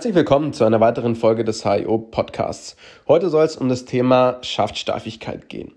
Herzlich 0.00 0.14
willkommen 0.14 0.54
zu 0.54 0.64
einer 0.64 0.80
weiteren 0.80 1.14
Folge 1.14 1.44
des 1.44 1.62
HIO 1.62 1.98
Podcasts. 1.98 2.74
Heute 3.06 3.28
soll 3.28 3.44
es 3.44 3.58
um 3.58 3.68
das 3.68 3.84
Thema 3.84 4.38
Schaftsteifigkeit 4.40 5.50
gehen. 5.50 5.72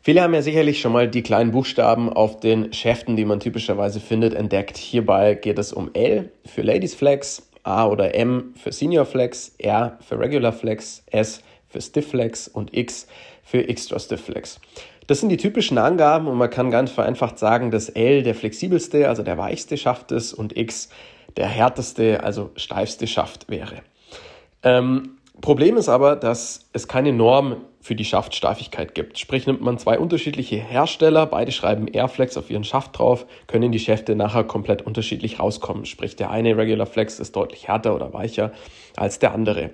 Viele 0.00 0.22
haben 0.22 0.32
ja 0.32 0.40
sicherlich 0.40 0.80
schon 0.80 0.92
mal 0.92 1.08
die 1.08 1.22
kleinen 1.22 1.50
Buchstaben 1.50 2.10
auf 2.10 2.40
den 2.40 2.72
Schäften, 2.72 3.16
die 3.16 3.26
man 3.26 3.38
typischerweise 3.38 4.00
findet, 4.00 4.32
entdeckt. 4.32 4.78
Hierbei 4.78 5.34
geht 5.34 5.58
es 5.58 5.74
um 5.74 5.90
L 5.92 6.32
für 6.46 6.62
Ladies 6.62 6.94
Flex, 6.94 7.50
A 7.62 7.86
oder 7.86 8.14
M 8.14 8.54
für 8.56 8.72
Senior 8.72 9.04
Flex, 9.04 9.54
R 9.58 9.98
für 10.00 10.18
Regular 10.18 10.54
Flex, 10.54 11.02
S 11.10 11.42
für 11.68 11.82
Stiff 11.82 12.08
Flex 12.08 12.48
und 12.48 12.74
X 12.74 13.08
für 13.44 13.68
Extra 13.68 13.98
Stiff 13.98 14.22
Flex. 14.24 14.58
Das 15.06 15.20
sind 15.20 15.28
die 15.28 15.36
typischen 15.36 15.76
Angaben 15.76 16.28
und 16.28 16.38
man 16.38 16.48
kann 16.48 16.70
ganz 16.70 16.92
vereinfacht 16.92 17.38
sagen, 17.38 17.70
dass 17.70 17.90
L 17.90 18.22
der 18.22 18.34
flexibelste, 18.34 19.06
also 19.06 19.22
der 19.22 19.36
weichste 19.36 19.76
Schaft 19.76 20.12
ist 20.12 20.32
und 20.32 20.56
X 20.56 20.88
der 21.36 21.46
härteste, 21.46 22.22
also 22.22 22.50
steifste 22.56 23.06
Schaft 23.06 23.48
wäre. 23.48 23.82
Ähm, 24.62 25.16
Problem 25.40 25.76
ist 25.76 25.88
aber, 25.88 26.16
dass 26.16 26.68
es 26.72 26.86
keine 26.86 27.12
Norm 27.12 27.56
für 27.80 27.94
die 27.94 28.04
Schaftsteifigkeit 28.04 28.94
gibt. 28.94 29.18
Sprich, 29.18 29.46
nimmt 29.46 29.62
man 29.62 29.78
zwei 29.78 29.98
unterschiedliche 29.98 30.56
Hersteller, 30.56 31.24
beide 31.24 31.50
schreiben 31.50 31.88
Airflex 31.88 32.36
auf 32.36 32.50
ihren 32.50 32.64
Schaft 32.64 32.98
drauf, 32.98 33.24
können 33.46 33.72
die 33.72 33.78
Schäfte 33.78 34.14
nachher 34.14 34.44
komplett 34.44 34.82
unterschiedlich 34.82 35.40
rauskommen. 35.40 35.86
Sprich, 35.86 36.14
der 36.14 36.30
eine 36.30 36.56
Regular 36.58 36.86
Flex 36.86 37.18
ist 37.18 37.36
deutlich 37.36 37.68
härter 37.68 37.94
oder 37.94 38.12
weicher 38.12 38.52
als 38.96 39.18
der 39.18 39.32
andere. 39.32 39.70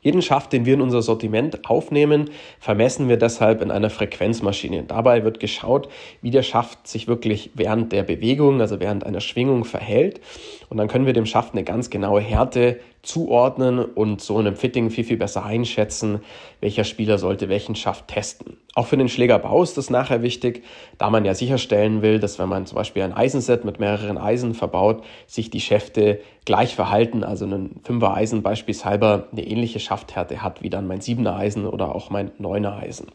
Jeden 0.00 0.22
Schaft, 0.22 0.52
den 0.52 0.66
wir 0.66 0.74
in 0.74 0.80
unser 0.80 1.02
Sortiment 1.02 1.68
aufnehmen, 1.68 2.30
vermessen 2.60 3.08
wir 3.08 3.16
deshalb 3.16 3.62
in 3.62 3.70
einer 3.70 3.90
Frequenzmaschine. 3.90 4.84
Dabei 4.84 5.24
wird 5.24 5.40
geschaut, 5.40 5.88
wie 6.20 6.30
der 6.30 6.42
Schaft 6.42 6.86
sich 6.86 7.08
wirklich 7.08 7.50
während 7.54 7.92
der 7.92 8.02
Bewegung, 8.02 8.60
also 8.60 8.80
während 8.80 9.04
einer 9.04 9.20
Schwingung 9.20 9.64
verhält. 9.64 10.20
Und 10.68 10.76
dann 10.76 10.88
können 10.88 11.06
wir 11.06 11.12
dem 11.12 11.26
Schaft 11.26 11.52
eine 11.52 11.64
ganz 11.64 11.90
genaue 11.90 12.20
Härte 12.20 12.80
zuordnen 13.02 13.80
und 13.80 14.20
so 14.20 14.38
in 14.38 14.46
einem 14.46 14.56
Fitting 14.56 14.90
viel, 14.90 15.04
viel 15.04 15.16
besser 15.16 15.44
einschätzen, 15.44 16.20
welcher 16.60 16.84
Spieler 16.84 17.18
sollte 17.18 17.48
welchen 17.48 17.74
Schaft 17.74 18.08
testen. 18.08 18.56
Auch 18.74 18.86
für 18.86 18.96
den 18.96 19.08
Schlägerbau 19.08 19.62
ist 19.62 19.76
das 19.76 19.90
nachher 19.90 20.22
wichtig, 20.22 20.62
da 20.98 21.10
man 21.10 21.24
ja 21.24 21.34
sicherstellen 21.34 22.00
will, 22.00 22.20
dass 22.20 22.38
wenn 22.38 22.48
man 22.48 22.64
zum 22.64 22.76
Beispiel 22.76 23.02
ein 23.02 23.12
Eisenset 23.12 23.64
mit 23.64 23.80
mehreren 23.80 24.18
Eisen 24.18 24.54
verbaut, 24.54 25.02
sich 25.26 25.50
die 25.50 25.60
Schäfte 25.60 26.20
gleich 26.44 26.74
verhalten, 26.76 27.24
also 27.24 27.44
ein 27.44 27.80
Fünfer 27.82 28.14
Eisen 28.14 28.42
beispielsweise 28.42 29.28
eine 29.32 29.46
ähnliche 29.46 29.80
Schafthärte 29.80 30.42
hat 30.42 30.62
wie 30.62 30.70
dann 30.70 30.86
mein 30.86 31.00
Siebener 31.00 31.36
Eisen 31.36 31.66
oder 31.66 31.94
auch 31.94 32.10
mein 32.10 32.30
Neuner 32.38 32.76
Eisen. 32.76 33.08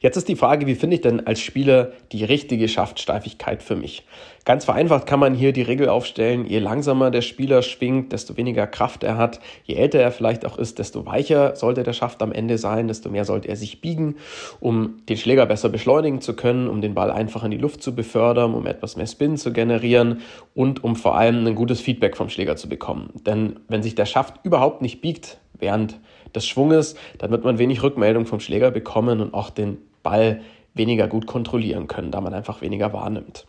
Jetzt 0.00 0.16
ist 0.16 0.28
die 0.28 0.36
Frage, 0.36 0.66
wie 0.66 0.74
finde 0.74 0.96
ich 0.96 1.02
denn 1.02 1.26
als 1.26 1.40
Spieler 1.40 1.92
die 2.12 2.24
richtige 2.24 2.68
Schaftsteifigkeit 2.68 3.62
für 3.62 3.76
mich? 3.76 4.04
Ganz 4.46 4.64
vereinfacht 4.64 5.06
kann 5.06 5.20
man 5.20 5.34
hier 5.34 5.52
die 5.52 5.62
Regel 5.62 5.90
aufstellen, 5.90 6.46
je 6.46 6.60
langsamer 6.60 7.10
der 7.10 7.20
Spieler 7.20 7.60
schwingt, 7.60 8.12
desto 8.12 8.38
weniger 8.38 8.66
Kraft 8.66 9.04
er 9.04 9.18
hat, 9.18 9.38
je 9.64 9.74
älter 9.74 10.00
er 10.00 10.10
vielleicht 10.10 10.46
auch 10.46 10.56
ist, 10.56 10.78
desto 10.78 11.04
weicher 11.04 11.56
sollte 11.56 11.82
der 11.82 11.92
Schaft 11.92 12.22
am 12.22 12.32
Ende 12.32 12.56
sein, 12.56 12.88
desto 12.88 13.10
mehr 13.10 13.26
sollte 13.26 13.48
er 13.48 13.56
sich 13.56 13.82
biegen, 13.82 14.16
um 14.58 15.02
den 15.08 15.18
Schläger 15.18 15.44
besser 15.44 15.68
beschleunigen 15.68 16.22
zu 16.22 16.34
können, 16.34 16.68
um 16.68 16.80
den 16.80 16.94
Ball 16.94 17.10
einfach 17.10 17.44
in 17.44 17.50
die 17.50 17.58
Luft 17.58 17.82
zu 17.82 17.94
befördern, 17.94 18.54
um 18.54 18.66
etwas 18.66 18.96
mehr 18.96 19.06
Spin 19.06 19.36
zu 19.36 19.52
generieren 19.52 20.20
und 20.54 20.82
um 20.82 20.96
vor 20.96 21.16
allem 21.16 21.46
ein 21.46 21.54
gutes 21.54 21.80
Feedback 21.80 22.16
vom 22.16 22.30
Schläger 22.30 22.56
zu 22.56 22.68
bekommen. 22.68 23.10
Denn 23.26 23.60
wenn 23.68 23.82
sich 23.82 23.94
der 23.94 24.06
Schaft 24.06 24.40
überhaupt 24.42 24.80
nicht 24.80 25.02
biegt 25.02 25.38
während 25.60 25.98
des 26.34 26.46
Schwunges, 26.46 26.94
dann 27.18 27.30
wird 27.30 27.44
man 27.44 27.58
wenig 27.58 27.82
Rückmeldung 27.82 28.26
vom 28.26 28.40
Schläger 28.40 28.70
bekommen 28.70 29.20
und 29.20 29.34
auch 29.34 29.50
den 29.50 29.78
Ball 30.02 30.40
weniger 30.74 31.08
gut 31.08 31.26
kontrollieren 31.26 31.88
können, 31.88 32.10
da 32.10 32.20
man 32.20 32.34
einfach 32.34 32.62
weniger 32.62 32.92
wahrnimmt. 32.92 33.46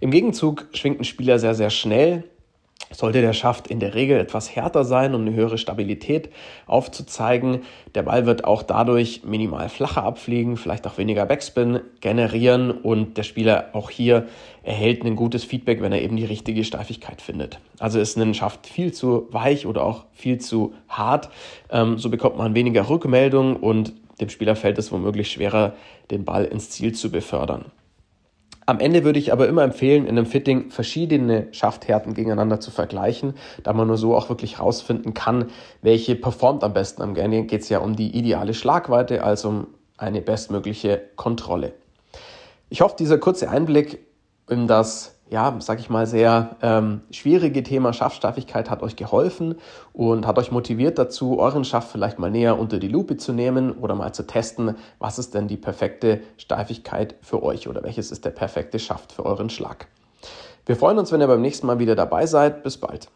Im 0.00 0.10
Gegenzug 0.10 0.68
schwingt 0.72 1.00
ein 1.00 1.04
Spieler 1.04 1.38
sehr, 1.38 1.54
sehr 1.54 1.70
schnell. 1.70 2.24
Sollte 2.92 3.20
der 3.20 3.34
Schaft 3.34 3.68
in 3.68 3.78
der 3.78 3.94
Regel 3.94 4.18
etwas 4.18 4.54
härter 4.54 4.84
sein, 4.84 5.14
um 5.14 5.20
eine 5.20 5.32
höhere 5.32 5.58
Stabilität 5.58 6.28
aufzuzeigen. 6.66 7.60
Der 7.94 8.02
Ball 8.02 8.26
wird 8.26 8.44
auch 8.44 8.64
dadurch 8.64 9.22
minimal 9.22 9.68
flacher 9.68 10.02
abfliegen, 10.02 10.56
vielleicht 10.56 10.86
auch 10.88 10.98
weniger 10.98 11.24
Backspin 11.24 11.80
generieren 12.00 12.70
und 12.72 13.16
der 13.16 13.22
Spieler 13.22 13.68
auch 13.74 13.90
hier 13.90 14.26
erhält 14.64 15.04
ein 15.04 15.14
gutes 15.14 15.44
Feedback, 15.44 15.80
wenn 15.82 15.92
er 15.92 16.02
eben 16.02 16.16
die 16.16 16.24
richtige 16.24 16.64
Steifigkeit 16.64 17.22
findet. 17.22 17.60
Also 17.78 18.00
ist 18.00 18.16
ein 18.16 18.34
Schaft 18.34 18.66
viel 18.66 18.92
zu 18.92 19.28
weich 19.30 19.66
oder 19.66 19.84
auch 19.84 20.06
viel 20.12 20.38
zu 20.38 20.74
hart, 20.88 21.30
ähm, 21.70 21.96
so 21.98 22.10
bekommt 22.10 22.38
man 22.38 22.54
weniger 22.54 22.88
Rückmeldung 22.88 23.56
und 23.56 23.92
dem 24.20 24.28
Spieler 24.28 24.56
fällt 24.56 24.78
es 24.78 24.90
womöglich 24.92 25.30
schwerer, 25.30 25.74
den 26.10 26.24
Ball 26.24 26.44
ins 26.44 26.70
Ziel 26.70 26.92
zu 26.92 27.10
befördern. 27.10 27.66
Am 28.70 28.78
Ende 28.78 29.02
würde 29.02 29.18
ich 29.18 29.32
aber 29.32 29.48
immer 29.48 29.64
empfehlen, 29.64 30.04
in 30.04 30.16
einem 30.16 30.26
Fitting 30.26 30.70
verschiedene 30.70 31.48
Schafthärten 31.50 32.14
gegeneinander 32.14 32.60
zu 32.60 32.70
vergleichen, 32.70 33.34
da 33.64 33.72
man 33.72 33.88
nur 33.88 33.96
so 33.96 34.14
auch 34.14 34.28
wirklich 34.28 34.58
herausfinden 34.58 35.12
kann, 35.12 35.46
welche 35.82 36.14
performt 36.14 36.62
am 36.62 36.72
besten. 36.72 37.02
Am 37.02 37.16
Ende 37.16 37.42
geht 37.42 37.62
es 37.62 37.68
ja 37.68 37.80
um 37.80 37.96
die 37.96 38.16
ideale 38.16 38.54
Schlagweite, 38.54 39.24
also 39.24 39.48
um 39.48 39.66
eine 39.96 40.20
bestmögliche 40.20 41.02
Kontrolle. 41.16 41.72
Ich 42.68 42.80
hoffe, 42.80 42.94
dieser 42.96 43.18
kurze 43.18 43.50
Einblick 43.50 44.06
in 44.48 44.68
das 44.68 45.19
ja, 45.30 45.56
sag 45.60 45.78
ich 45.78 45.88
mal, 45.88 46.06
sehr 46.06 46.56
ähm, 46.60 47.02
schwierige 47.12 47.62
Thema 47.62 47.92
Schaftsteifigkeit 47.92 48.68
hat 48.68 48.82
euch 48.82 48.96
geholfen 48.96 49.54
und 49.92 50.26
hat 50.26 50.38
euch 50.38 50.50
motiviert 50.50 50.98
dazu, 50.98 51.38
euren 51.38 51.64
Schaft 51.64 51.90
vielleicht 51.92 52.18
mal 52.18 52.30
näher 52.30 52.58
unter 52.58 52.78
die 52.78 52.88
Lupe 52.88 53.16
zu 53.16 53.32
nehmen 53.32 53.72
oder 53.72 53.94
mal 53.94 54.12
zu 54.12 54.26
testen, 54.26 54.76
was 54.98 55.20
ist 55.20 55.34
denn 55.34 55.46
die 55.46 55.56
perfekte 55.56 56.20
Steifigkeit 56.36 57.14
für 57.22 57.42
euch 57.44 57.68
oder 57.68 57.84
welches 57.84 58.10
ist 58.10 58.24
der 58.24 58.30
perfekte 58.30 58.80
Schaft 58.80 59.12
für 59.12 59.24
euren 59.24 59.50
Schlag. 59.50 59.86
Wir 60.66 60.76
freuen 60.76 60.98
uns, 60.98 61.12
wenn 61.12 61.20
ihr 61.20 61.28
beim 61.28 61.40
nächsten 61.40 61.66
Mal 61.66 61.78
wieder 61.78 61.94
dabei 61.94 62.26
seid. 62.26 62.62
Bis 62.62 62.76
bald. 62.76 63.08